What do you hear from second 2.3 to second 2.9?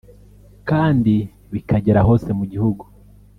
mu gihugu